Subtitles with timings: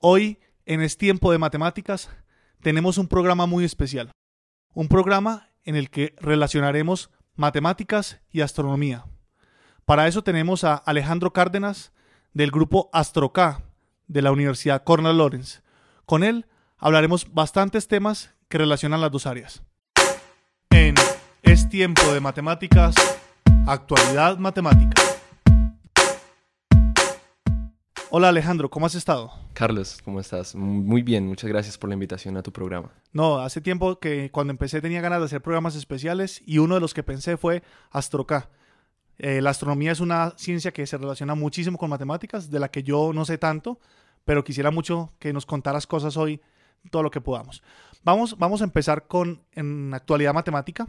[0.00, 2.08] Hoy, en Es Tiempo de Matemáticas,
[2.62, 4.12] tenemos un programa muy especial.
[4.72, 9.06] Un programa en el que relacionaremos matemáticas y astronomía.
[9.86, 11.90] Para eso tenemos a Alejandro Cárdenas
[12.32, 13.60] del grupo AstroK
[14.06, 15.62] de la Universidad Cornell Lawrence.
[16.06, 19.64] Con él hablaremos bastantes temas que relacionan las dos áreas.
[20.70, 20.94] En
[21.42, 22.94] Es Tiempo de Matemáticas,
[23.66, 25.02] Actualidad Matemática.
[28.10, 29.47] Hola Alejandro, ¿cómo has estado?
[29.58, 30.54] Carlos, ¿cómo estás?
[30.54, 32.92] Muy bien, muchas gracias por la invitación a tu programa.
[33.12, 36.80] No, hace tiempo que cuando empecé tenía ganas de hacer programas especiales y uno de
[36.80, 38.48] los que pensé fue AstroK.
[39.18, 42.84] Eh, la astronomía es una ciencia que se relaciona muchísimo con matemáticas, de la que
[42.84, 43.80] yo no sé tanto,
[44.24, 46.40] pero quisiera mucho que nos contaras cosas hoy,
[46.92, 47.64] todo lo que podamos.
[48.04, 50.86] Vamos, vamos a empezar con, en actualidad matemática,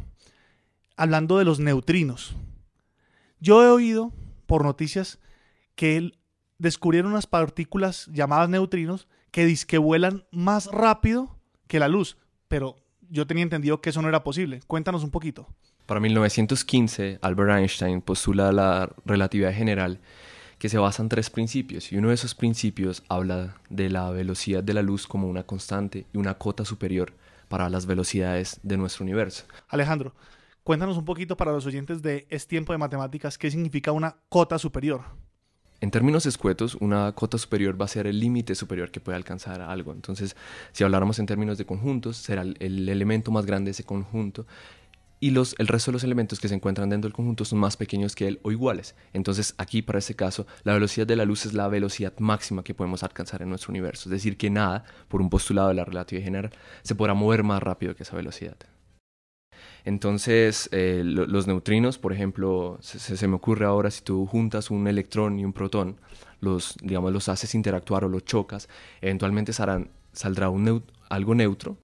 [0.95, 2.35] hablando de los neutrinos.
[3.39, 4.13] Yo he oído
[4.45, 5.17] por noticias
[5.73, 6.19] que el
[6.59, 11.35] descubrieron unas partículas llamadas neutrinos que disque vuelan más rápido
[11.67, 12.75] que la luz, pero
[13.09, 14.61] yo tenía entendido que eso no era posible.
[14.67, 15.47] Cuéntanos un poquito.
[15.85, 19.99] Para 1915, Albert Einstein postula la relatividad general
[20.59, 24.61] que se basa en tres principios y uno de esos principios habla de la velocidad
[24.61, 27.13] de la luz como una constante y una cota superior
[27.47, 29.45] para las velocidades de nuestro universo.
[29.69, 30.13] Alejandro,
[30.63, 34.59] cuéntanos un poquito para los oyentes de Es tiempo de matemáticas qué significa una cota
[34.59, 35.01] superior.
[35.81, 39.61] En términos escuetos, una cota superior va a ser el límite superior que puede alcanzar
[39.61, 39.93] algo.
[39.93, 40.35] Entonces,
[40.73, 44.45] si habláramos en términos de conjuntos, será el, elemento más grande de ese conjunto
[45.21, 47.77] y los, el resto de los elementos que se encuentran dentro del conjunto son más
[47.77, 48.95] pequeños que él o iguales.
[49.13, 52.73] Entonces, aquí para este caso, la velocidad de la luz es la velocidad máxima que
[52.73, 54.09] podemos alcanzar en nuestro universo.
[54.09, 56.51] Es decir, que nada, por un postulado de la relatividad general,
[56.83, 58.57] se podrá mover más rápido que esa velocidad.
[59.89, 65.39] Entonces, eh, los neutrinos, por ejemplo, se, me ocurre ahora si tú juntas un electrón
[65.39, 65.99] y un protón,
[66.41, 68.69] los, digamos, los haces interactuar o los chocas,
[69.01, 70.51] eventualmente saldrá
[71.09, 71.77] algo neutro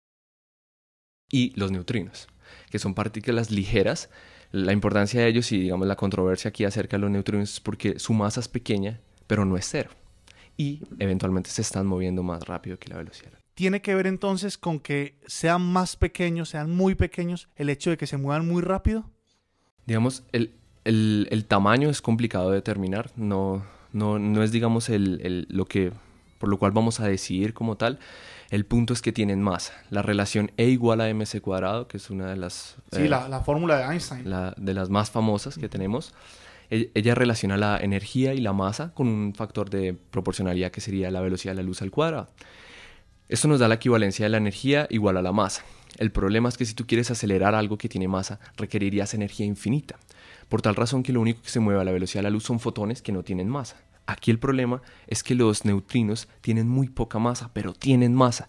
[1.32, 2.28] y los neutrinos,
[2.70, 4.12] que son partículas ligeras.
[4.52, 7.98] La importancia de ellos y, digamos, la controversia aquí acerca de los neutrinos es porque
[7.98, 9.90] su masa es pequeña, pero no es cero.
[10.58, 14.80] Y eventualmente se están moviendo más rápido que la velocidad tiene que ver entonces con
[14.80, 19.10] que sean más pequeños, sean muy pequeños, el hecho de que se muevan muy rápido?
[19.86, 25.66] Digamos, el, el, tamaño es complicado de determinar, no, no, no es, digamos, el, lo
[25.66, 25.94] que,
[26.38, 27.98] por lo cual vamos a decidir como tal.
[28.52, 29.74] El punto es que tienen masa.
[29.90, 32.76] La relación E igual a mc cuadrado, que es una de las...
[32.92, 34.30] Sí, eh, la, la, fórmula de Einstein.
[34.30, 36.14] La, de las más famosas que tenemos.
[36.70, 41.10] E, ella relaciona la energía y la masa con un factor de proporcionalidad que sería
[41.10, 42.28] la velocidad de la luz al cuadrado.
[43.28, 45.66] Esto nos da la equivalencia de la energía igual a la masa.
[45.98, 49.98] El problema es que si tú quieres acelerar algo que tiene masa, requerirías energía infinita.
[50.48, 52.44] Por tal razón que lo único que se mueve a la velocidad de la luz
[52.44, 53.78] son fotones que no tienen masa.
[54.06, 58.46] Aquí el problema es que los neutrinos tienen muy poca masa, pero tienen masa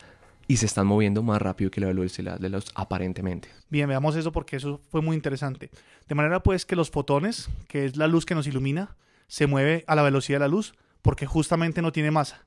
[0.47, 3.49] y se están moviendo más rápido que la velocidad de la luz aparentemente.
[3.71, 5.71] Bien, veamos eso porque eso fue muy interesante.
[6.07, 8.95] De manera pues que los fotones, que es la luz que nos ilumina,
[9.27, 12.45] se mueve a la velocidad de la luz porque justamente no tiene masa.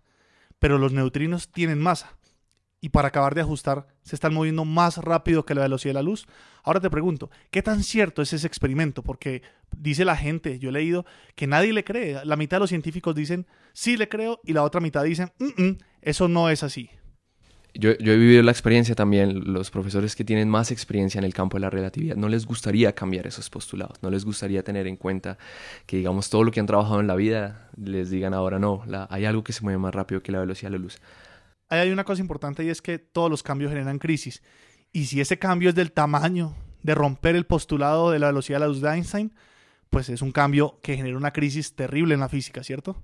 [0.60, 2.19] Pero los neutrinos tienen masa
[2.82, 6.02] y para acabar de ajustar se están moviendo más rápido que la velocidad de la
[6.02, 6.28] luz.
[6.64, 9.04] Ahora te pregunto, ¿qué tan cierto es ese experimento?
[9.04, 9.42] Porque
[9.76, 12.24] dice la gente, yo he leído que nadie le cree.
[12.26, 15.64] La mitad de los científicos dicen, sí le creo, y la otra mitad dicen, mm,
[15.64, 16.90] mm, eso no es así.
[17.76, 21.36] Yo, yo, he vivido la experiencia también, los profesores que tienen más experiencia en el
[21.36, 24.98] campo de la relatividad, no les gustaría cambiar esos postulados, no les gustaría tener en
[24.98, 25.38] cuenta
[25.86, 29.26] que, digamos, todo lo que han trabajado en la vida, les digan ahora no, hay
[29.26, 31.00] algo que se mueve más rápido que la velocidad de la luz
[31.70, 34.42] hay una cosa importante y es que todos los cambios generan crisis.
[34.92, 38.62] Y si ese cambio es del tamaño de romper el postulado de la velocidad de
[38.62, 39.34] la luz de Einstein,
[39.90, 43.02] pues es un cambio que genera una crisis terrible en la física, ¿cierto?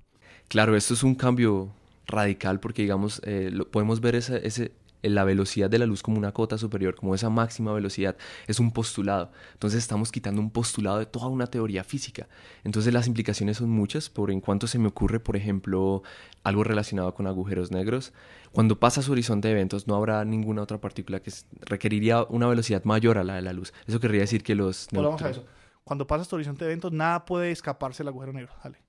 [0.48, 1.72] Claro, esto es un cambio
[2.06, 4.72] radical porque, digamos, eh, podemos ver ese,
[5.08, 8.16] la velocidad de la luz como una cota superior, como esa máxima velocidad,
[8.46, 9.30] es un postulado.
[9.52, 12.28] Entonces estamos quitando un postulado de toda una teoría física.
[12.64, 16.02] Entonces las implicaciones son muchas, por en cuanto se me ocurre, por ejemplo,
[16.42, 18.12] algo relacionado con agujeros negros.
[18.52, 22.84] Cuando pasa su horizonte de eventos no habrá ninguna otra partícula que requeriría una velocidad
[22.84, 23.72] mayor a la de la luz.
[23.86, 24.88] Eso querría decir que los...
[24.92, 25.44] Volvamos a eso.
[25.84, 28.52] Cuando pasa su horizonte de eventos, nada puede escaparse del agujero negro.
[28.62, 28.85] Dale.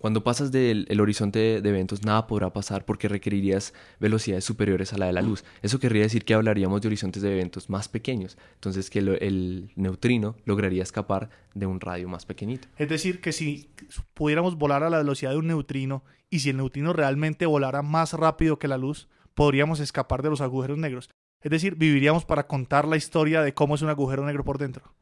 [0.00, 5.04] Cuando pasas del horizonte de eventos, nada podrá pasar porque requerirías velocidades superiores a la
[5.04, 5.44] de la luz.
[5.60, 8.38] Eso querría decir que hablaríamos de horizontes de eventos más pequeños.
[8.54, 12.66] Entonces, que el neutrino lograría escapar de un radio más pequeñito.
[12.78, 13.68] Es decir, que si
[14.14, 18.14] pudiéramos volar a la velocidad de un neutrino y si el neutrino realmente volara más
[18.14, 21.10] rápido que la luz, podríamos escapar de los agujeros negros.
[21.42, 24.94] Es decir, viviríamos para contar la historia de cómo es un agujero negro por dentro.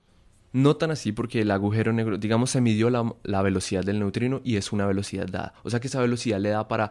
[0.52, 4.56] No tan así porque el agujero negro, digamos, se midió la, velocidad del neutrino y
[4.56, 5.52] es una velocidad dada.
[5.62, 6.90] O sea que esa velocidad le da para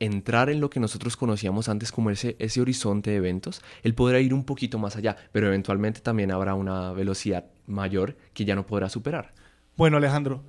[0.00, 3.62] entrar en lo que nosotros conocíamos antes como ese, ese horizonte de eventos.
[3.82, 8.44] Él podrá ir un poquito más allá, pero eventualmente también habrá una velocidad mayor que
[8.44, 9.34] ya no podrá superar.
[9.76, 10.44] Bueno, Alejandro,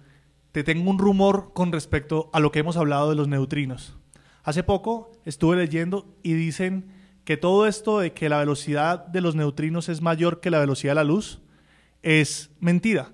[0.51, 3.97] te tengo un rumor con respecto a lo que hemos hablado de los neutrinos.
[4.44, 6.92] Hace poco estuve leyendo y dicen
[7.24, 10.92] que todo esto de que la velocidad de los neutrinos es mayor que la velocidad
[10.92, 11.42] de la luz,
[12.01, 13.13] es mentira,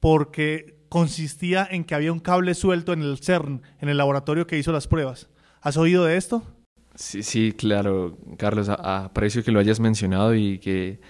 [0.00, 4.58] porque consistía en que había un cable suelto en el CERN, en el laboratorio que
[4.58, 5.28] hizo las pruebas.
[5.60, 6.42] ¿Has oído de esto?
[6.94, 11.00] Sí, sí, claro, Carlos, aprecio que lo hayas mencionado y que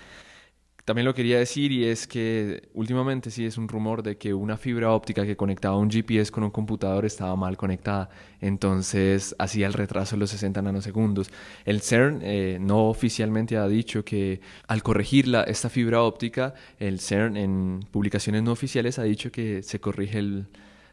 [0.87, 4.57] también lo quería decir y es que últimamente sí es un rumor de que una
[4.57, 8.09] fibra óptica que conectaba un GPS con un computador estaba mal conectada,
[8.41, 11.29] entonces hacía el retraso de los 60 nanosegundos.
[11.65, 17.37] El CERN eh, no oficialmente ha dicho que al corregir esta fibra óptica, el CERN
[17.37, 20.23] en publicaciones no oficiales ha dicho que se corrige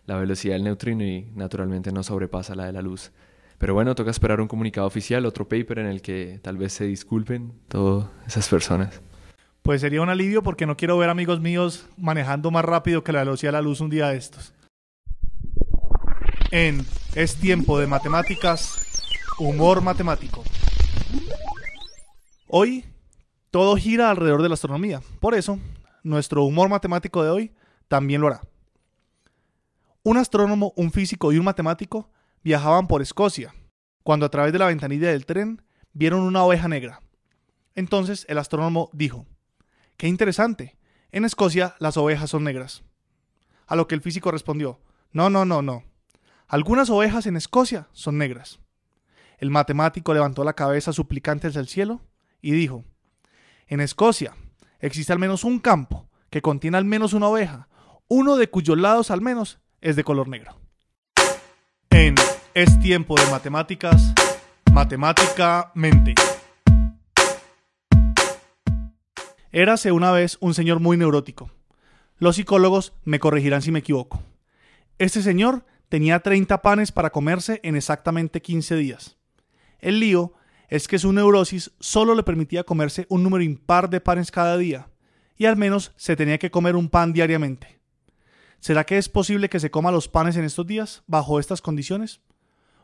[0.08, 3.12] la velocidad del neutrino y naturalmente no sobrepasa la de la luz.
[3.60, 6.86] Pero bueno, toca esperar un comunicado oficial, otro paper en el que tal vez se
[6.86, 9.04] disculpen todas esas personas
[9.64, 13.20] pues sería un alivio porque no quiero ver amigos míos manejando más rápido que la
[13.20, 14.54] velocidad de la luz un día de estos.
[16.52, 19.02] En Es tiempo de matemáticas,
[19.40, 20.44] humor matemático.
[22.48, 22.86] Hoy
[23.52, 25.58] todo gira alrededor de la astronomía, por eso
[26.04, 27.52] nuestro humor matemático de hoy
[27.88, 28.42] también lo hará.
[30.04, 32.10] Un astrónomo, un físico y un matemático
[32.44, 33.56] viajaban por Escocia,
[34.04, 35.62] cuando a través de la ventanilla del tren
[35.94, 37.00] vieron una oveja negra.
[37.76, 39.26] Entonces el astrónomo dijo,
[39.98, 40.78] Qué interesante.
[41.12, 42.84] En Escocia las ovejas son negras.
[43.68, 44.80] A lo que el físico respondió,
[45.12, 45.84] no, no, no, no.
[46.48, 48.60] Algunas ovejas en Escocia son negras.
[49.38, 52.02] El matemático levantó la cabeza suplicante hacia el cielo
[52.42, 52.84] y dijo,
[53.68, 54.36] en Escocia
[54.80, 57.68] existe al menos un campo que contiene al menos una oveja,
[58.08, 60.60] uno de cuyos lados al menos es de color negro.
[61.90, 62.16] En
[62.54, 64.14] Es tiempo de matemáticas,
[64.72, 66.16] matemáticamente.
[69.56, 71.52] Érase una vez un señor muy neurótico.
[72.18, 74.24] Los psicólogos me corregirán si me equivoco.
[74.98, 79.16] Este señor tenía 30 panes para comerse en exactamente 15 días.
[79.78, 80.34] El lío
[80.70, 84.90] es que su neurosis solo le permitía comerse un número impar de panes cada día,
[85.38, 87.80] y al menos se tenía que comer un pan diariamente.
[88.60, 92.22] ¿Será que es posible que se coma los panes en estos días, bajo estas condiciones?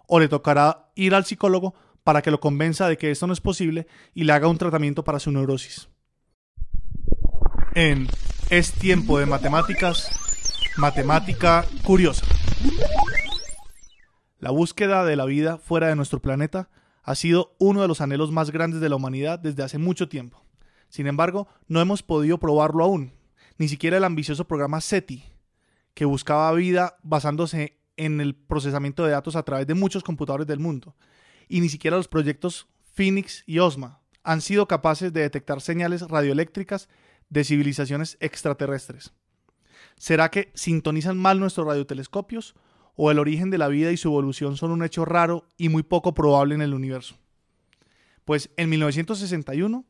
[0.06, 1.74] ¿O le tocará ir al psicólogo
[2.04, 5.04] para que lo convenza de que esto no es posible y le haga un tratamiento
[5.04, 5.89] para su neurosis?
[7.80, 8.10] En
[8.50, 10.12] Es tiempo de matemáticas,
[10.76, 12.26] matemática curiosa.
[14.38, 16.70] La búsqueda de la vida fuera de nuestro planeta
[17.04, 20.44] ha sido uno de los anhelos más grandes de la humanidad desde hace mucho tiempo.
[20.90, 23.14] Sin embargo, no hemos podido probarlo aún,
[23.57, 25.24] ni siquiera el ambicioso programa SETI,
[25.94, 30.59] que buscaba vida basándose en el procesamiento de datos a través de muchos computadores del
[30.59, 30.98] mundo,
[31.48, 36.90] y ni siquiera los proyectos Phoenix y OSMA han sido capaces de detectar señales radioeléctricas
[37.30, 39.14] de civilizaciones extraterrestres.
[39.98, 42.56] ¿Será que sintonizan mal nuestros radiotelescopios
[42.95, 45.83] o el origen de la vida y su evolución son un hecho raro y muy
[45.83, 47.18] poco probable en el universo?
[48.26, 49.86] Pues en 1961,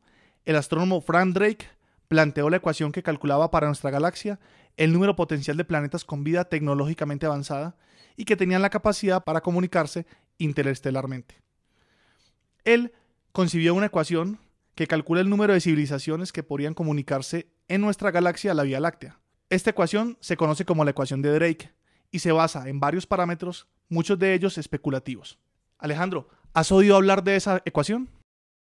[0.46, 1.68] el astrónomo Frank Drake
[2.08, 4.40] planteó la ecuación que calculaba para nuestra galaxia
[4.78, 7.78] el número potencial de planetas con vida tecnológicamente avanzada
[8.16, 10.06] y que tenían la capacidad para comunicarse
[10.38, 11.42] interestelarmente.
[12.64, 12.94] Él
[13.32, 14.40] concibió una ecuación
[14.80, 19.20] que calcula el número de civilizaciones que podrían comunicarse en nuestra galaxia la Vía Láctea.
[19.50, 21.74] Esta ecuación se conoce como la ecuación de Drake
[22.12, 25.38] y se basa en varios parámetros, muchos de ellos especulativos.
[25.80, 28.08] Alejandro, ¿has oído hablar de esa ecuación?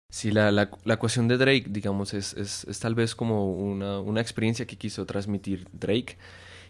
[0.09, 4.77] Sí, la, ecuación de Drake, digamos, es, es, tal vez como una, una, experiencia que
[4.77, 6.17] quiso transmitir Drake.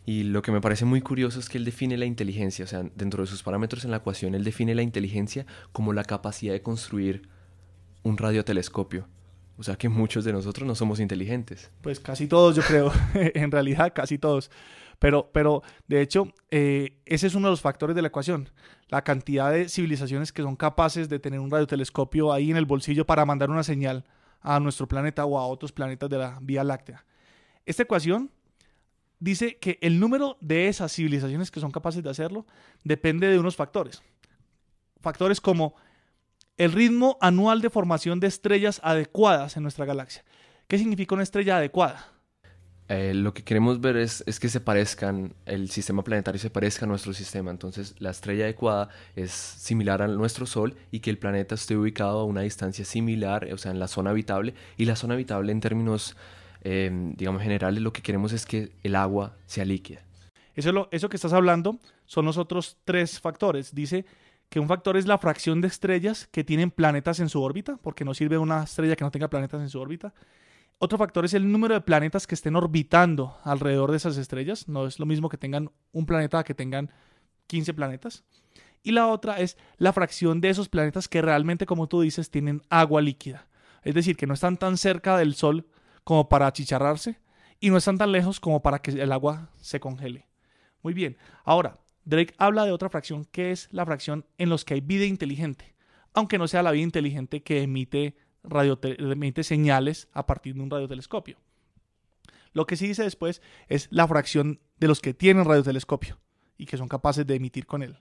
[0.08, 2.82] Y lo que me parece muy curioso es que él define la inteligencia, o sea,
[2.96, 6.64] dentro de sus parámetros en la ecuación, él define la inteligencia como la capacidad de
[6.64, 7.30] construir
[8.02, 9.08] un radiotelescopio.
[9.58, 11.72] O sea que muchos de nosotros no somos inteligentes.
[11.82, 12.92] Pues casi todos, yo creo.
[13.14, 14.52] en realidad, casi todos.
[15.00, 18.50] Pero, pero de hecho, eh, ese es uno de los factores de la ecuación.
[18.90, 23.06] La cantidad de civilizaciones que son capaces de tener un radiotelescopio ahí en el bolsillo
[23.06, 24.06] para mandar una señal
[24.42, 27.06] a nuestro planeta o a otros planetas de la Vía Láctea.
[27.66, 28.32] Esta ecuación
[29.20, 32.46] dice que el número de esas civilizaciones que son capaces de hacerlo
[32.84, 34.04] depende de unos factores.
[35.02, 35.76] Factores como
[36.58, 40.24] el ritmo anual de formación de estrellas adecuadas en nuestra galaxia.
[40.68, 42.12] ¿Qué significa una estrella adecuada?
[42.88, 46.88] Eh, lo que queremos ver es, que se parezcan, el sistema planetario se parezca a
[46.88, 47.50] nuestro sistema.
[47.50, 52.20] Entonces, la estrella adecuada es similar a nuestro Sol y que el planeta esté ubicado
[52.20, 54.54] a una distancia similar, o sea, en la zona habitable.
[54.78, 56.16] Y la zona habitable, en términos,
[56.62, 60.02] eh, digamos, generales, lo que queremos es que el agua sea líquida.
[60.56, 63.74] Eso, lo, eso que estás hablando son los otros tres factores.
[63.74, 64.06] Dice
[64.50, 68.06] que un factor es la fracción de estrellas que tienen planetas en su órbita, porque
[68.06, 70.14] no sirve una estrella que no tenga planetas en su órbita.
[70.78, 74.68] Otro factor es el número de planetas que estén orbitando alrededor de esas estrellas.
[74.68, 76.92] No es lo mismo que tengan un planeta que tengan
[77.48, 78.24] 15 planetas.
[78.84, 82.62] Y la otra es la fracción de esos planetas que realmente, como tú dices, tienen
[82.70, 83.48] agua líquida.
[83.84, 85.68] Es decir, que no están tan cerca del Sol
[86.04, 87.20] como para achicharrarse
[87.60, 90.28] y no están tan lejos como para que el agua se congele.
[90.84, 91.18] Muy bien.
[91.44, 95.06] Ahora, Drake habla de otra fracción que es la fracción en los que hay vida
[95.06, 95.76] inteligente,
[96.14, 98.16] aunque no sea la vida inteligente que emite
[98.98, 101.38] emite señales a partir de un radiotelescopio.
[102.54, 106.20] Lo que sí dice después es la fracción de los que tienen radiotelescopio
[106.58, 108.00] y que son capaces de emitir con él.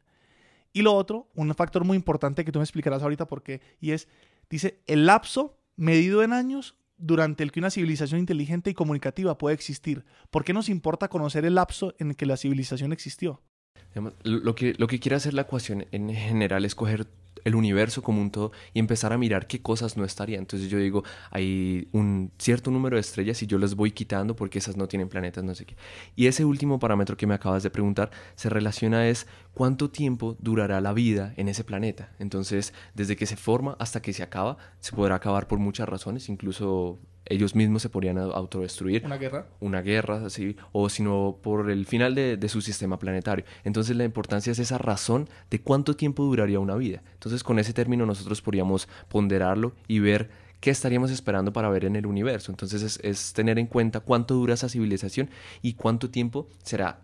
[0.73, 3.93] Y lo otro, un factor muy importante que tú me explicarás ahorita por qué, y
[3.93, 4.09] es,
[4.51, 9.55] dice, el lapso medido en años durante el que una civilización inteligente y comunicativa puede
[9.55, 10.05] existir.
[10.31, 13.43] ¿Por qué nos importa conocer el lapso en el que la civilización existió?
[14.23, 17.07] Lo que, lo que quiere hacer la ecuación en general es coger
[17.45, 20.41] el universo como un todo y empezar a mirar qué cosas no estarían.
[20.41, 24.59] Entonces yo digo, hay un cierto número de estrellas y yo las voy quitando porque
[24.59, 25.77] esas no tienen planetas, no sé qué.
[26.17, 30.81] Y ese último parámetro que me acabas de preguntar se relaciona es cuánto tiempo durará
[30.81, 32.13] la vida en ese planeta.
[32.19, 36.29] Entonces, desde que se forma hasta que se acaba, se podrá acabar por muchas razones,
[36.29, 39.05] incluso ellos mismos se podrían autodestruir.
[39.05, 39.47] ¿Una guerra?
[39.61, 43.45] Una guerra, así, o sino por el final de, de, su sistema planetario.
[43.65, 47.03] Entonces la importancia es esa razón de cuánto tiempo duraría una vida.
[47.15, 51.97] Entonces con ese término nosotros podríamos ponderarlo y ver qué estaríamos esperando para ver en
[51.97, 52.53] el universo.
[52.53, 55.31] Entonces es, es tener en cuenta cuánto dura esa civilización
[55.63, 57.01] y cuánto tiempo será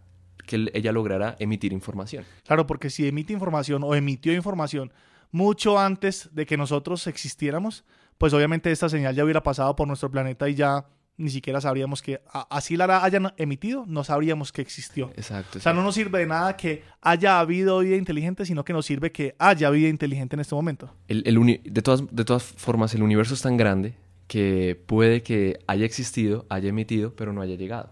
[0.46, 2.24] que ella logrará emitir información.
[2.44, 4.92] Claro, porque si emite información o emitió información
[5.30, 7.84] mucho antes de que nosotros existiéramos,
[8.20, 10.84] pues obviamente esta señal ya hubiera pasado por nuestro planeta y ya
[11.16, 15.10] ni siquiera sabríamos que así la hayan emitido, no sabríamos que existió.
[15.16, 15.56] Exacto.
[15.58, 18.84] O sea, no nos sirve de nada que haya habido vida inteligente, sino que nos
[18.84, 20.94] sirve que haya vida inteligente en este momento.
[21.08, 21.22] El,
[21.64, 23.94] de, todas, de todas formas, el universo es tan grande
[24.26, 27.90] que puede que haya existido, haya emitido, pero no haya llegado.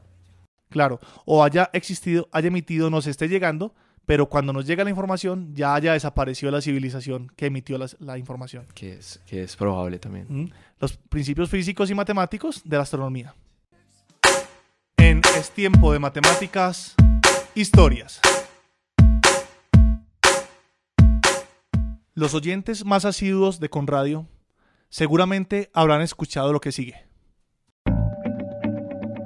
[0.69, 3.75] Claro, o haya existido, haya emitido, nos esté llegando,
[4.09, 8.65] pero cuando nos llega la información ya haya desaparecido la civilización que emitió la, información.
[8.75, 10.51] Que es, que es probable también.
[10.81, 13.35] Los principios físicos y matemáticos de la astronomía.
[14.97, 16.95] En Es Tiempo de Matemáticas,
[17.55, 18.19] historias.
[22.15, 24.27] Los oyentes más asiduos de Conradio
[24.89, 27.08] seguramente habrán escuchado lo que sigue.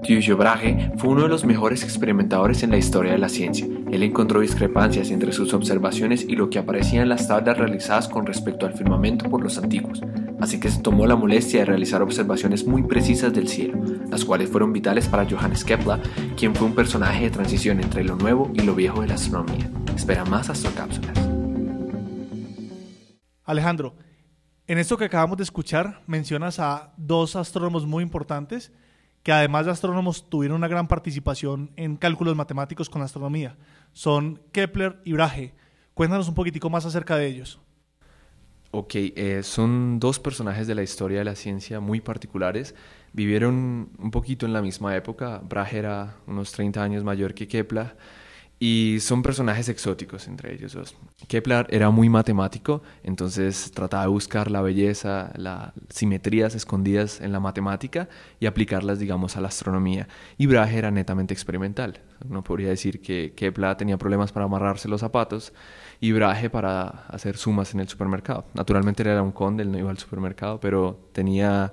[0.02, 3.68] Tycho Brahe fue uno de los mejores experimentadores en la historia de la ciencia.
[3.90, 8.26] Él encontró discrepancias entre sus observaciones y lo que aparecía en las tablas realizadas con
[8.26, 10.02] respecto al firmamento por los antiguos,
[10.40, 13.80] así que se tomó la molestia de realizar observaciones muy precisas del cielo,
[14.11, 16.00] las cuales fueron vitales para Johannes Kepler,
[16.37, 19.71] quien fue un personaje de transición entre lo nuevo y lo viejo de la astronomía.
[19.94, 21.16] Espera más astrocápsulas.
[23.44, 23.94] Alejandro,
[24.66, 28.73] en esto que acabamos de escuchar mencionas a dos astrónomos muy importantes
[29.23, 33.57] que además de astrónomos tuvieron una gran participación en cálculos matemáticos con astronomía.
[33.93, 35.55] Son Kepler y Brahe.
[35.95, 37.61] Cuéntanos un poquitico más acerca de ellos.
[38.71, 42.75] Ok, eh, son dos personajes de la historia de la ciencia muy particulares.
[43.12, 45.43] Vivieron un poquito en la misma época.
[45.45, 47.95] Brahe era unos 30 años mayor que Kepler
[48.64, 50.95] y son personajes exóticos entre ellos dos.
[51.26, 57.40] Kepler era muy matemático, entonces trataba de buscar la belleza, las simetrías escondidas en la
[57.40, 60.07] matemática y aplicarlas, digamos, a la astronomía.
[60.38, 62.02] Y Brahe era netamente experimental.
[62.25, 65.52] Uno podría decir que Kepler tenía problemas para amarrarse los zapatos
[65.99, 68.45] y Brahe para hacer sumas en el supermercado.
[68.54, 71.73] Naturalmente era un conde, él no iba al supermercado, pero tenía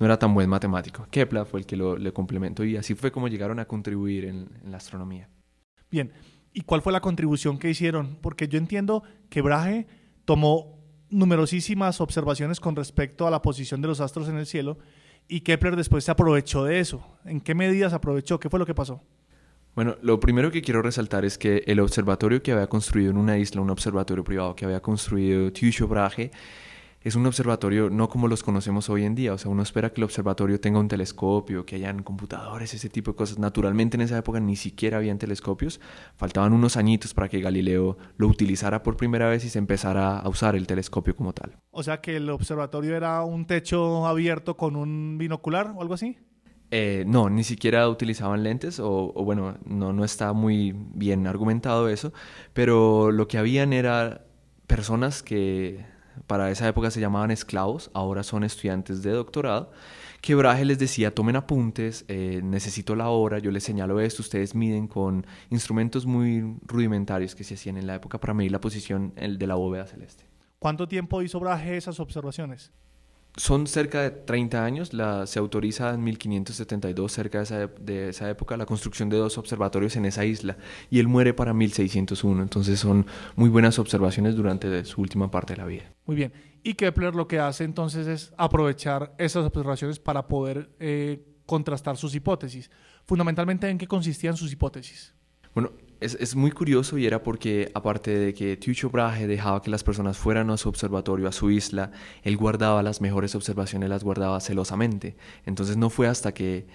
[0.00, 1.06] no era tan buen matemático.
[1.08, 4.48] Kepler fue el que lo, le complementó y así fue como llegaron a contribuir en
[4.64, 5.28] la astronomía.
[5.90, 6.12] Bien,
[6.52, 8.18] ¿y cuál fue la contribución que hicieron?
[8.20, 9.86] Porque yo entiendo que Brahe
[10.24, 10.76] tomó
[11.10, 14.78] numerosísimas observaciones con respecto a la posición de los astros en el cielo
[15.28, 17.04] y Kepler después se aprovechó de eso.
[17.24, 18.38] ¿En qué medidas aprovechó?
[18.38, 19.02] ¿Qué fue lo que pasó?
[19.74, 23.36] Bueno, lo primero que quiero resaltar es que el observatorio que había construido en una
[23.36, 26.30] isla, un observatorio privado que había construido Tycho Brahe,
[27.06, 29.32] es un observatorio no como los conocemos hoy en día.
[29.32, 33.12] O sea, uno espera que el observatorio tenga un telescopio, que hayan computadores, ese tipo
[33.12, 33.38] de cosas.
[33.38, 35.80] Naturalmente en esa época ni siquiera habían telescopios.
[36.16, 40.28] Faltaban unos añitos para que Galileo lo utilizara por primera vez y se empezara a
[40.28, 41.56] usar el telescopio como tal.
[41.70, 46.18] O sea que el observatorio era un techo abierto con un binocular o algo así.
[46.72, 51.88] Eh, no, ni siquiera utilizaban lentes, o, o, bueno, no, no está muy bien argumentado
[51.88, 52.12] eso,
[52.52, 54.26] pero lo que habían era
[54.66, 55.86] personas que
[56.26, 59.70] para esa época se llamaban esclavos, ahora son estudiantes de doctorado,
[60.20, 64.54] que Brahe les decía, tomen apuntes, eh, necesito la hora, yo les señalo esto, ustedes
[64.54, 69.12] miden con instrumentos muy rudimentarios que se hacían en la época para medir la posición
[69.14, 70.24] de la bóveda celeste.
[70.58, 72.72] ¿Cuánto tiempo hizo Brahe esas observaciones?
[73.36, 78.30] Son cerca de 30 años, la, se autoriza en 1572, cerca de esa, de esa,
[78.30, 80.56] época, la construcción de dos observatorios en esa isla,
[80.90, 85.58] y él muere para 1601, entonces son muy buenas observaciones durante su última parte de
[85.58, 85.92] la vida.
[86.06, 91.24] Muy bien, y Kepler lo que hace entonces es aprovechar esas observaciones para poder eh,
[91.44, 92.70] contrastar sus hipótesis.
[93.04, 95.14] Fundamentalmente, ¿en qué consistían sus hipótesis?
[95.54, 99.70] Bueno, es, es, muy curioso y era porque, aparte de que Tycho Brahe dejaba que
[99.70, 101.90] las personas fueran a su observatorio, a su isla,
[102.22, 105.16] él guardaba las mejores observaciones, las guardaba celosamente.
[105.44, 106.66] Entonces no fue hasta que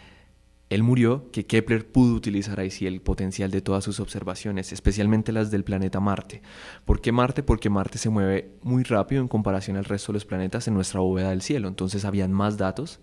[0.72, 5.34] él murió que Kepler pudo utilizar ahí sí el potencial de todas sus observaciones, especialmente
[5.34, 6.42] las del planeta Marte.
[6.86, 7.44] ¿Por qué Marte?
[7.44, 11.02] Porque Marte se mueve muy rápido en comparación al resto de los planetas en nuestra
[11.02, 11.68] bóveda del cielo.
[11.68, 13.02] Entonces habían más datos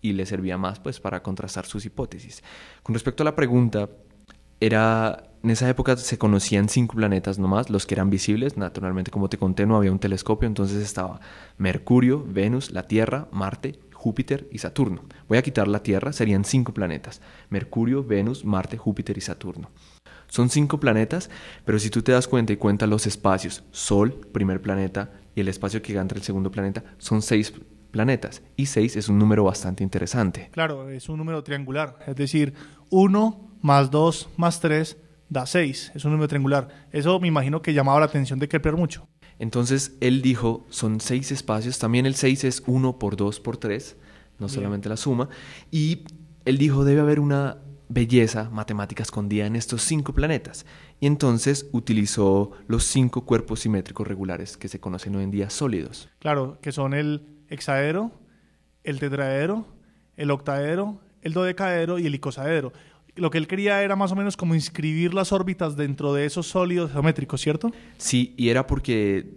[0.00, 2.42] y le servía más pues para contrastar sus hipótesis.
[2.82, 3.88] Con respecto a la pregunta,
[4.58, 8.56] era en esa época se conocían cinco planetas nomás, los que eran visibles.
[8.56, 11.20] Naturalmente, como te conté, no había un telescopio, entonces estaba
[11.58, 15.02] Mercurio, Venus, la Tierra, Marte, Júpiter y Saturno.
[15.28, 17.20] Voy a quitar la Tierra, serían cinco planetas.
[17.50, 19.70] Mercurio, Venus, Marte, Júpiter y Saturno.
[20.28, 21.28] Son cinco planetas,
[21.66, 25.48] pero si tú te das cuenta y cuentas los espacios, Sol, primer planeta, y el
[25.48, 27.52] espacio que entre el segundo planeta, son seis
[27.90, 28.40] planetas.
[28.56, 30.48] Y seis es un número bastante interesante.
[30.52, 31.98] Claro, es un número triangular.
[32.06, 32.54] Es decir,
[32.88, 34.96] uno más dos más tres
[35.28, 36.68] da 6, es un número triangular.
[36.92, 39.08] Eso me imagino que llamaba la atención de Kepler mucho.
[39.38, 43.96] Entonces él dijo, son seis espacios, también el 6 es 1 por 2 por 3,
[44.38, 45.28] no solamente la suma,
[45.70, 46.04] y
[46.44, 47.58] él dijo, debe haber una
[47.88, 50.66] belleza matemática escondida en estos cinco planetas.
[51.00, 56.08] Y entonces utilizó los cinco cuerpos simétricos regulares que se conocen hoy en día sólidos.
[56.18, 58.12] Claro, que son el hexaedro,
[58.84, 59.66] el tetraedro,
[60.16, 62.72] el octaedro, el dodecaedro y el icosaedro
[63.16, 66.46] lo que él quería era más o menos como inscribir las órbitas dentro de esos
[66.46, 67.70] sólidos geométricos, ¿cierto?
[67.98, 69.36] Sí, y era porque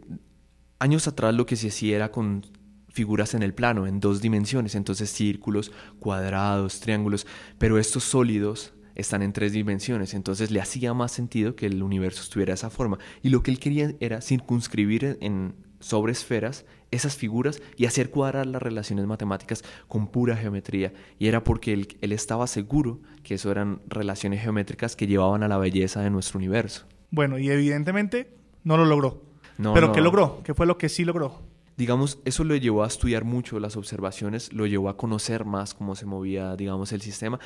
[0.80, 2.44] años atrás lo que se hacía era con
[2.90, 7.28] figuras en el plano, en dos dimensiones, entonces círculos, cuadrados, triángulos,
[7.60, 12.24] pero estos sólidos están en tres dimensiones, entonces le hacía más sentido que el universo
[12.24, 12.98] estuviera de esa forma.
[13.22, 18.46] Y lo que él quería era circunscribir en, sobre esferas esas figuras y hacer cuadrar
[18.46, 20.94] las relaciones matemáticas con pura geometría.
[21.20, 25.48] Y era porque él, él estaba seguro que eso eran relaciones geométricas que llevaban a
[25.48, 26.86] la belleza de nuestro universo.
[27.12, 29.22] Bueno, y evidentemente no lo logró.
[29.58, 30.42] No, Pero ¿qué logró?
[30.44, 31.42] ¿Qué fue lo que sí logró?
[31.78, 35.96] Digamos, eso lo llevó a estudiar mucho las observaciones, lo llevó a conocer más cómo
[35.96, 37.40] se movía, digamos, el sistema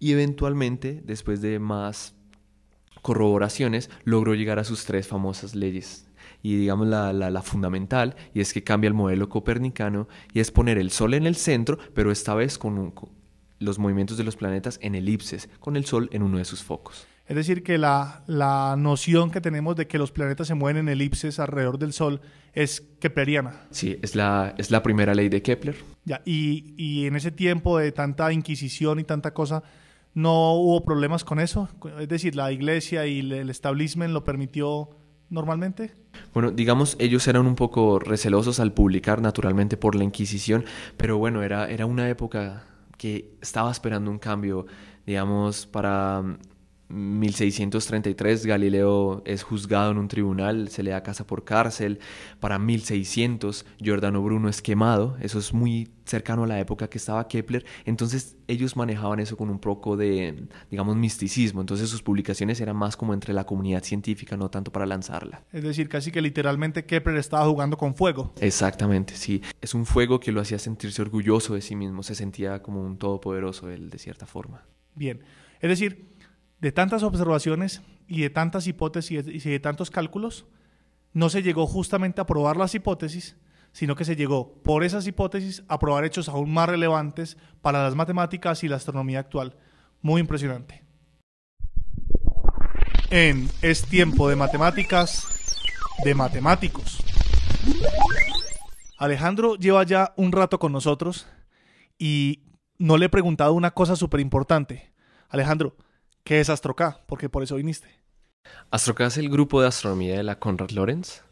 [0.00, 2.14] y eventualmente, después de más
[3.02, 6.05] corroboraciones, logró llegar a sus tres famosas leyes
[6.42, 10.78] y digamos la, la, fundamental, y es que cambia el modelo copernicano y es poner
[10.78, 12.94] el Sol en el centro, pero esta vez con,
[13.58, 17.06] los movimientos de los planetas en elipses, con el Sol en uno de sus focos.
[17.26, 20.88] Es decir, que la, la, noción que tenemos de que los planetas se mueven en
[20.88, 22.20] elipses alrededor del Sol
[22.52, 23.66] es kepleriana.
[23.72, 25.76] Sí, es la, es la primera ley de Kepler.
[26.04, 29.64] Ya, y, y en ese tiempo de tanta inquisición y tanta cosa,
[30.14, 31.68] ¿no hubo problemas con eso?
[31.98, 34.90] Es decir, la iglesia y el establishment lo permitió
[35.30, 35.92] normalmente?
[36.32, 40.64] Bueno, digamos, ellos eran un poco recelosos al publicar, naturalmente, por la Inquisición,
[40.96, 42.64] pero bueno, era, era una época
[42.98, 44.66] que estaba esperando un cambio,
[45.06, 46.22] digamos, para
[46.88, 51.98] 1633 Galileo es juzgado en un tribunal, se le da casa por cárcel.
[52.40, 57.26] Para 1600 Giordano Bruno es quemado, eso es muy cercano a la época que estaba
[57.26, 57.64] Kepler.
[57.84, 61.60] Entonces ellos manejaban eso con un poco de, digamos, misticismo.
[61.60, 65.42] Entonces sus publicaciones eran más como entre la comunidad científica, no tanto para lanzarla.
[65.52, 68.32] Es decir, casi que literalmente Kepler estaba jugando con fuego.
[68.40, 69.42] Exactamente, sí.
[69.60, 72.96] Es un fuego que lo hacía sentirse orgulloso de sí mismo, se sentía como un
[72.96, 74.64] todopoderoso él, de cierta forma.
[74.94, 75.20] Bien,
[75.60, 76.15] es decir,
[76.60, 80.46] de tantas observaciones y de tantas hipótesis y de tantos cálculos,
[81.12, 83.36] no se llegó justamente a probar las hipótesis,
[83.72, 87.94] sino que se llegó por esas hipótesis a probar hechos aún más relevantes para las
[87.94, 89.56] matemáticas y la astronomía actual.
[90.02, 90.84] Muy impresionante.
[93.10, 95.26] En Es tiempo de matemáticas,
[96.04, 97.02] de matemáticos.
[98.98, 101.26] Alejandro lleva ya un rato con nosotros
[101.98, 102.44] y
[102.78, 104.92] no le he preguntado una cosa súper importante.
[105.28, 105.76] Alejandro,
[106.26, 106.98] ¿qué es AstroK?
[107.06, 107.88] Porque por eso viniste.
[108.70, 111.22] AstroK es el grupo de astronomía de la Conrad Lorenz.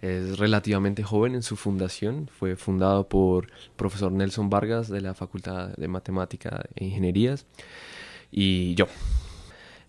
[0.00, 2.30] Es relativamente joven en su fundación.
[2.32, 7.44] Fue fundado por el profesor Nelson Vargas de la Facultad de Matemática e Ingenierías
[8.30, 8.86] y yo.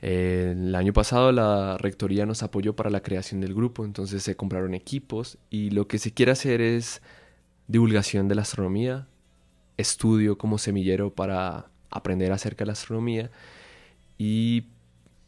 [0.02, 4.74] el año pasado la rectoría nos apoyó para la creación del grupo, entonces se compraron
[4.74, 7.02] equipos y lo que se quiere hacer es
[7.68, 9.08] divulgación de la astronomía,
[9.78, 13.30] estudio como semillero para aprender acerca de la astronomía
[14.18, 14.66] y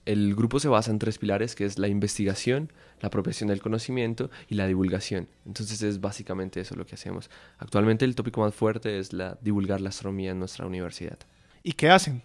[0.06, 4.32] el grupo se basa en tres pilares, que es la investigación, la apropiación del conocimiento
[4.47, 5.28] y la divulgación.
[5.45, 7.30] Entonces es básicamente eso lo que hacemos.
[7.60, 11.19] Actualmente el tópico más fuerte es la divulgar la astronomía en nuestra universidad.
[11.62, 12.23] ¿Y qué hacen?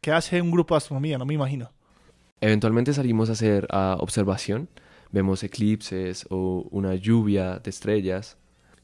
[0.00, 1.18] ¿Qué hace un grupo de astronomía?
[1.18, 1.70] No me imagino.
[2.40, 4.68] Eventualmente salimos a hacer observación,
[5.10, 8.38] vemos eclipses o una lluvia de estrellas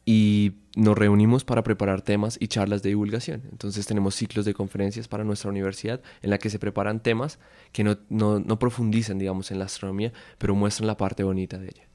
[0.05, 3.43] y nos reunimos para preparar temas y charlas de divulgación.
[3.51, 7.39] Entonces tenemos ciclos de conferencias para nuestra universidad en la que se preparan temas
[7.73, 11.67] que no, no, no profundizan, digamos, en la astronomía, pero muestran la parte bonita de
[11.67, 11.89] ella.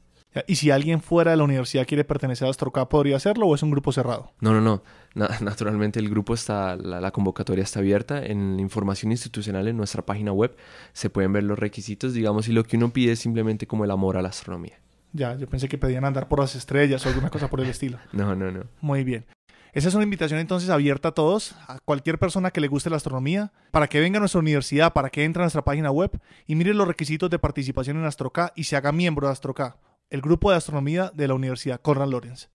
[0.45, 3.63] ¿Y si alguien fuera de la universidad quiere pertenecer a AstroK, podría hacerlo o es
[3.63, 4.31] un grupo cerrado?
[4.39, 4.83] No, no, no.
[5.41, 8.23] naturalmente el grupo está, la, la, convocatoria está abierta.
[8.23, 10.55] En la información institucional en nuestra página web
[10.93, 13.91] se pueden ver los requisitos, digamos, y lo que uno pide es simplemente como el
[13.91, 14.79] amor a la astronomía.
[15.11, 17.97] Ya, yo pensé que pedían andar por las estrellas o alguna cosa por el estilo.
[18.13, 18.63] No, no, no.
[18.81, 19.25] Muy bien.
[19.71, 22.95] Esa es una invitación entonces abierta a todos, a cualquier persona que le guste la
[22.95, 26.55] astronomía, para que venga a nuestra universidad, para que entre a nuestra página web y
[26.55, 29.75] mire los requisitos de participación en AstroK y se haga miembro de AstroK,
[30.09, 32.49] el grupo de astronomía de la Universidad Conrad Lorenz.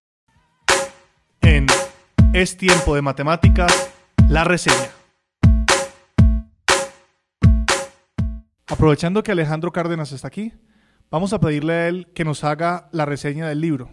[1.39, 1.67] En
[2.33, 3.93] Es tiempo de matemáticas,
[4.27, 4.89] la reseña.
[8.67, 10.51] Aprovechando que Alejandro Cárdenas está aquí,
[11.11, 13.89] vamos a pedirle a él que nos haga la reseña del libro.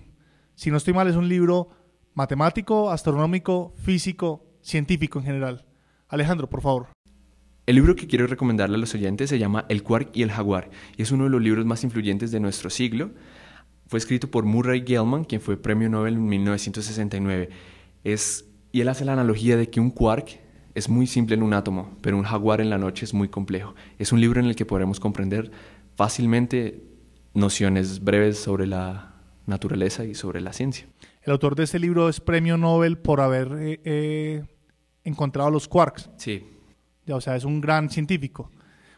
[0.54, 1.70] Si no estoy mal, es un libro
[2.14, 5.64] matemático, astronómico, físico, científico en general.
[6.08, 6.88] Alejandro, por favor.
[7.64, 10.70] El libro que quiero recomendarle a los oyentes se llama El Quark y el Jaguar
[10.96, 13.12] y es uno de los libros más influyentes de nuestro siglo.
[13.86, 17.50] Fue escrito por Murray Gell-Mann, quien fue premio Nobel en 1969.
[18.04, 20.40] Es, y él hace la analogía de que un quark
[20.74, 23.74] es muy simple en un átomo, pero un jaguar en la noche es muy complejo.
[23.98, 25.50] Es un libro en el que podremos comprender
[25.94, 26.82] fácilmente
[27.34, 29.14] nociones breves sobre la
[29.46, 30.86] naturaleza y sobre la ciencia.
[31.22, 34.44] El autor de este libro es premio Nobel por haber eh, eh,
[35.04, 36.10] encontrado los quarks.
[36.16, 36.44] Sí.
[37.06, 38.50] Ya, o sea, es un gran científico.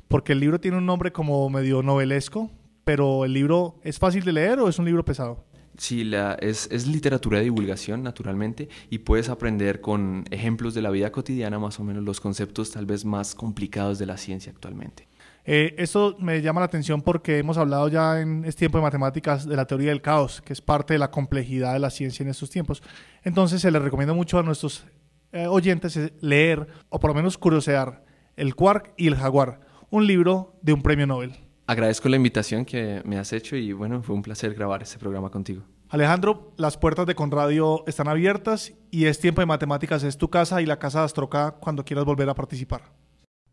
[0.08, 2.50] Porque el libro tiene un nombre como medio novelesco,
[2.84, 5.44] pero el libro es fácil de leer o es un libro pesado.
[5.76, 10.90] Sí, la, es, es, literatura de divulgación, naturalmente, y puedes aprender con ejemplos de la
[10.90, 15.08] vida cotidiana más o menos los conceptos tal vez más complicados de la ciencia actualmente.
[15.46, 19.46] Eh, esto me llama la atención porque hemos hablado ya en este tiempo de matemáticas
[19.46, 22.30] de la teoría del caos, que es parte de la complejidad de la ciencia en
[22.30, 22.83] estos tiempos.
[23.22, 24.85] Entonces se les recomienda mucho a nuestros
[25.33, 28.04] eh, oyentes leer, o por lo menos curiosear,
[28.37, 31.35] El Quark y el Jaguar, un libro de un premio Nobel.
[31.66, 35.30] Agradezco la invitación que me has hecho y bueno, fue un placer grabar este programa
[35.30, 35.62] contigo.
[35.88, 40.61] Alejandro, las puertas de Conradio están abiertas y es tiempo de matemáticas, es tu casa
[40.61, 42.92] y la casa de Astroca cuando quieras volver a participar.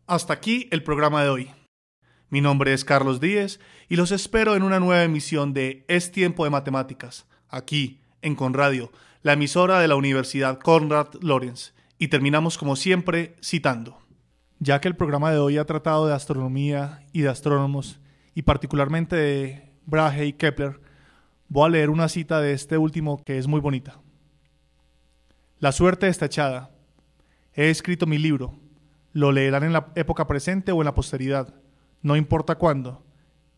[0.06, 1.50] Hasta aquí el programa de hoy.
[2.32, 6.44] Mi nombre es Carlos Díez y los espero en una nueva emisión de Es Tiempo
[6.44, 8.90] de Matemáticas, aquí en Conradio,
[9.20, 11.74] la emisora de la Universidad Conrad Lorenz.
[11.98, 13.98] Y terminamos como siempre citando.
[14.60, 18.00] Ya que el programa de hoy ha tratado de astronomía y de astrónomos,
[18.34, 20.80] y particularmente de Brahe y Kepler,
[21.48, 24.00] voy a leer una cita de este último que es muy bonita.
[25.58, 26.70] La suerte está echada.
[27.52, 28.58] He escrito mi libro.
[29.12, 31.61] Lo leerán en la época presente o en la posteridad
[32.02, 33.02] no importa cuándo.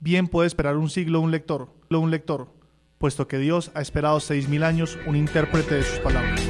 [0.01, 2.49] Bien puede esperar un siglo un lector, un lector,
[2.99, 6.41] puesto que Dios ha esperado seis mil años un intérprete de sus palabras.